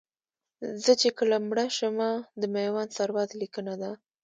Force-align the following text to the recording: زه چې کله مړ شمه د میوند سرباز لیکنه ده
زه 0.83 0.91
چې 1.01 1.09
کله 1.17 1.35
مړ 1.47 1.57
شمه 1.77 2.09
د 2.41 2.43
میوند 2.53 2.89
سرباز 2.97 3.29
لیکنه 3.41 3.73
ده 3.81 3.91